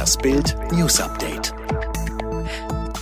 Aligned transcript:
Das 0.00 0.16
Bild 0.16 0.56
News 0.72 0.98
Update. 0.98 1.52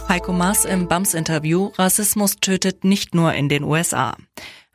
Heiko 0.09 0.33
Maas 0.33 0.65
im 0.65 0.89
BAMS-Interview, 0.89 1.71
Rassismus 1.79 2.39
tötet 2.41 2.83
nicht 2.83 3.15
nur 3.15 3.35
in 3.35 3.49
den 3.49 3.63
USA. 3.63 4.17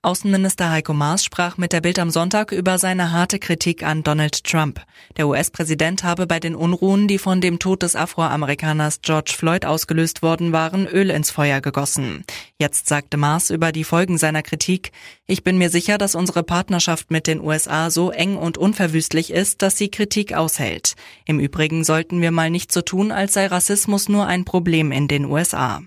Außenminister 0.06 0.70
Heiko 0.70 0.94
Maas 0.94 1.24
sprach 1.24 1.56
mit 1.56 1.72
der 1.72 1.80
Bild 1.80 1.98
am 1.98 2.10
Sonntag 2.10 2.52
über 2.52 2.78
seine 2.78 3.14
harte 3.14 3.40
Kritik 3.40 3.84
an 3.84 4.04
Donald 4.04 4.44
Trump. 4.44 4.82
Der 5.16 5.30
US-Präsident 5.30 6.04
habe 6.04 6.28
bei 6.28 6.42
den 6.42 6.56
Unruhen, 6.56 7.08
die 7.08 7.18
von 7.18 7.40
dem 7.40 7.58
Tod 7.58 7.84
des 7.84 7.96
Afroamerikaners 7.96 9.00
George 9.02 9.34
Floyd 9.34 9.66
ausgelöst 9.66 10.22
worden 10.22 10.52
waren, 10.52 10.88
Öl 10.88 11.10
ins 11.10 11.32
Feuer 11.32 11.62
gegossen. 11.62 12.26
Jetzt 12.60 12.90
sagte 12.90 13.16
Maas 13.16 13.50
über 13.50 13.72
die 13.72 13.86
Folgen 13.86 14.18
seiner 14.18 14.42
Kritik, 14.44 14.92
ich 15.26 15.46
bin 15.46 15.58
mir 15.58 15.70
sicher, 15.70 15.98
dass 15.98 16.16
unsere 16.16 16.44
Partnerschaft 16.44 17.10
mit 17.10 17.26
den 17.26 17.40
USA 17.40 17.90
so 17.90 18.12
eng 18.12 18.36
und 18.36 18.58
unverwüstlich 18.58 19.32
ist, 19.32 19.62
dass 19.62 19.78
sie 19.78 19.88
Kritik 19.88 20.34
aushält. 20.34 20.96
Im 21.24 21.40
Übrigen 21.40 21.86
sollten 21.86 22.20
wir 22.20 22.32
mal 22.32 22.50
nicht 22.50 22.74
so 22.74 22.82
tun, 22.82 23.14
als 23.14 23.32
sei 23.32 23.48
Rassismus 23.48 24.10
nur 24.10 24.28
ein 24.28 24.44
Problem 24.44 24.92
in 24.92 25.08
den 25.08 25.24
USA. 25.24 25.82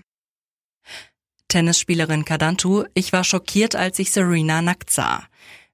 Tennisspielerin 1.47 2.25
Cardantu, 2.25 2.83
ich 2.93 3.13
war 3.13 3.23
schockiert, 3.23 3.75
als 3.75 3.99
ich 3.99 4.11
Serena 4.11 4.61
nackt 4.61 4.89
sah. 4.89 5.23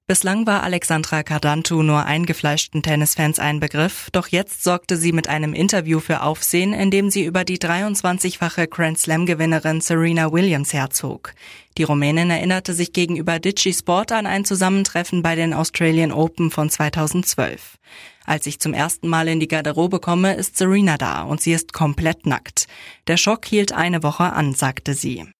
Bislang 0.06 0.46
war 0.46 0.62
Alexandra 0.62 1.22
Cardantu 1.22 1.82
nur 1.82 2.04
eingefleischten 2.04 2.82
Tennisfans 2.82 3.38
ein 3.38 3.58
Begriff, 3.58 4.10
doch 4.12 4.28
jetzt 4.28 4.62
sorgte 4.62 4.98
sie 4.98 5.12
mit 5.12 5.28
einem 5.28 5.54
Interview 5.54 5.98
für 5.98 6.20
Aufsehen, 6.20 6.74
in 6.74 6.90
dem 6.90 7.10
sie 7.10 7.24
über 7.24 7.42
die 7.44 7.56
23-fache 7.56 8.68
Grand 8.68 8.98
Slam-Gewinnerin 8.98 9.80
Serena 9.80 10.30
Williams 10.30 10.74
herzog. 10.74 11.32
Die 11.78 11.84
Rumänin 11.84 12.28
erinnerte 12.28 12.74
sich 12.74 12.92
gegenüber 12.92 13.40
Digi 13.40 13.72
Sport 13.72 14.12
an 14.12 14.26
ein 14.26 14.44
Zusammentreffen 14.44 15.22
bei 15.22 15.36
den 15.36 15.54
Australian 15.54 16.12
Open 16.12 16.50
von 16.50 16.68
2012. 16.68 17.78
Als 18.26 18.46
ich 18.46 18.60
zum 18.60 18.74
ersten 18.74 19.08
Mal 19.08 19.26
in 19.26 19.40
die 19.40 19.48
Garderobe 19.48 20.00
komme, 20.00 20.34
ist 20.34 20.58
Serena 20.58 20.98
da 20.98 21.22
und 21.22 21.40
sie 21.40 21.54
ist 21.54 21.72
komplett 21.72 22.26
nackt. 22.26 22.68
Der 23.06 23.16
Schock 23.16 23.46
hielt 23.46 23.72
eine 23.72 24.02
Woche 24.02 24.24
an, 24.24 24.52
sagte 24.52 24.92
sie. 24.92 25.33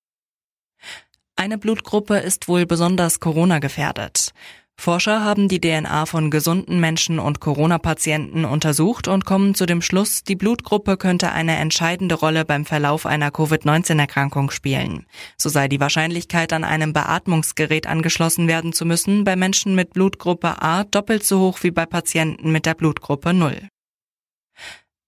Eine 1.37 1.59
Blutgruppe 1.59 2.19
ist 2.19 2.47
wohl 2.47 2.65
besonders 2.65 3.19
Corona 3.19 3.59
gefährdet. 3.59 4.33
Forscher 4.77 5.25
haben 5.25 5.49
die 5.49 5.61
DNA 5.61 6.07
von 6.07 6.31
gesunden 6.31 6.81
Menschen 6.81 7.19
und 7.19 7.41
Corona-Patienten 7.41 8.45
untersucht 8.45 9.09
und 9.09 9.25
kommen 9.25 9.55
zu 9.55 9.67
dem 9.67 9.83
Schluss, 9.83 10.25
die 10.25 10.35
Blutgruppe 10.35 10.97
könnte 10.97 11.33
eine 11.33 11.57
entscheidende 11.57 12.17
Rolle 12.17 12.45
beim 12.45 12.65
Verlauf 12.65 13.07
einer 13.07 13.31
Covid-19-Erkrankung 13.31 14.51
spielen. 14.51 15.07
So 15.37 15.49
sei 15.49 15.69
die 15.69 15.81
Wahrscheinlichkeit, 15.81 16.53
an 16.53 16.65
einem 16.65 16.93
Beatmungsgerät 16.93 17.87
angeschlossen 17.87 18.49
werden 18.49 18.73
zu 18.73 18.85
müssen, 18.85 19.25
bei 19.25 19.37
Menschen 19.37 19.75
mit 19.75 19.93
Blutgruppe 19.93 20.61
A 20.61 20.85
doppelt 20.85 21.25
so 21.25 21.41
hoch 21.41 21.63
wie 21.63 21.71
bei 21.71 21.87
Patienten 21.87 22.51
mit 22.51 22.67
der 22.67 22.75
Blutgruppe 22.75 23.33
0. 23.33 23.69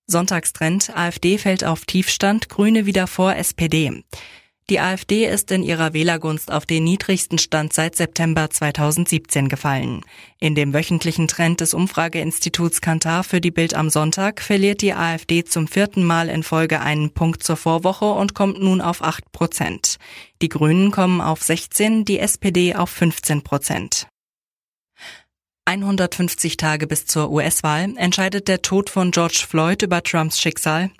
Sonntagstrend 0.06 0.96
AfD 0.96 1.38
fällt 1.38 1.64
auf 1.64 1.84
Tiefstand, 1.84 2.48
Grüne 2.48 2.86
wieder 2.86 3.08
vor 3.08 3.34
SPD. 3.34 4.04
Die 4.68 4.80
AfD 4.80 5.26
ist 5.26 5.52
in 5.52 5.62
ihrer 5.62 5.92
Wählergunst 5.92 6.50
auf 6.50 6.66
den 6.66 6.82
niedrigsten 6.82 7.38
Stand 7.38 7.72
seit 7.72 7.94
September 7.94 8.50
2017 8.50 9.48
gefallen. 9.48 10.00
In 10.40 10.56
dem 10.56 10.74
wöchentlichen 10.74 11.28
Trend 11.28 11.60
des 11.60 11.72
Umfrageinstituts 11.72 12.80
Kantar 12.80 13.22
für 13.22 13.40
die 13.40 13.52
Bild 13.52 13.74
am 13.74 13.90
Sonntag 13.90 14.40
verliert 14.42 14.82
die 14.82 14.92
AfD 14.92 15.44
zum 15.44 15.68
vierten 15.68 16.02
Mal 16.02 16.28
in 16.28 16.42
Folge 16.42 16.80
einen 16.80 17.10
Punkt 17.10 17.44
zur 17.44 17.56
Vorwoche 17.56 18.06
und 18.06 18.34
kommt 18.34 18.60
nun 18.60 18.80
auf 18.80 19.02
8 19.02 19.30
Prozent. 19.30 19.98
Die 20.42 20.48
Grünen 20.48 20.90
kommen 20.90 21.20
auf 21.20 21.44
16, 21.44 22.04
die 22.04 22.18
SPD 22.18 22.74
auf 22.74 22.90
15 22.90 23.42
Prozent. 23.42 24.08
150 25.64 26.56
Tage 26.56 26.88
bis 26.88 27.06
zur 27.06 27.30
US-Wahl 27.30 27.94
entscheidet 27.96 28.48
der 28.48 28.62
Tod 28.62 28.90
von 28.90 29.12
George 29.12 29.44
Floyd 29.48 29.82
über 29.82 30.02
Trumps 30.02 30.40
Schicksal. 30.40 30.90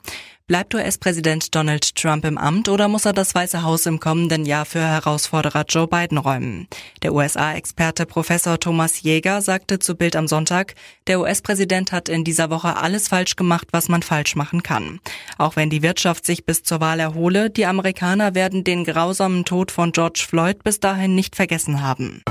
Bleibt 0.48 0.76
US-Präsident 0.76 1.56
Donald 1.56 1.96
Trump 1.96 2.24
im 2.24 2.38
Amt 2.38 2.68
oder 2.68 2.86
muss 2.86 3.04
er 3.04 3.12
das 3.12 3.34
Weiße 3.34 3.64
Haus 3.64 3.84
im 3.84 3.98
kommenden 3.98 4.46
Jahr 4.46 4.64
für 4.64 4.78
Herausforderer 4.78 5.64
Joe 5.68 5.88
Biden 5.88 6.18
räumen? 6.18 6.68
Der 7.02 7.14
USA-Experte 7.14 8.06
Professor 8.06 8.60
Thomas 8.60 9.02
Jäger 9.02 9.42
sagte 9.42 9.80
zu 9.80 9.96
Bild 9.96 10.14
am 10.14 10.28
Sonntag, 10.28 10.76
der 11.08 11.18
US-Präsident 11.18 11.90
hat 11.90 12.08
in 12.08 12.22
dieser 12.22 12.48
Woche 12.48 12.76
alles 12.76 13.08
falsch 13.08 13.34
gemacht, 13.34 13.66
was 13.72 13.88
man 13.88 14.04
falsch 14.04 14.36
machen 14.36 14.62
kann. 14.62 15.00
Auch 15.36 15.56
wenn 15.56 15.68
die 15.68 15.82
Wirtschaft 15.82 16.24
sich 16.24 16.46
bis 16.46 16.62
zur 16.62 16.80
Wahl 16.80 17.00
erhole, 17.00 17.50
die 17.50 17.66
Amerikaner 17.66 18.36
werden 18.36 18.62
den 18.62 18.84
grausamen 18.84 19.44
Tod 19.44 19.72
von 19.72 19.90
George 19.90 20.24
Floyd 20.28 20.62
bis 20.62 20.78
dahin 20.78 21.16
nicht 21.16 21.34
vergessen 21.34 21.82
haben. 21.82 22.22